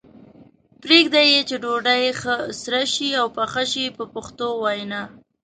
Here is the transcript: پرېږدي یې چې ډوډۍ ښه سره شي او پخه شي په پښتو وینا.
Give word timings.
پرېږدي 0.81 1.25
یې 1.33 1.41
چې 1.49 1.55
ډوډۍ 1.63 2.03
ښه 2.19 2.35
سره 2.61 2.81
شي 2.93 3.09
او 3.19 3.27
پخه 3.37 3.63
شي 3.71 3.85
په 3.97 4.03
پښتو 4.13 4.47
وینا. 4.63 5.01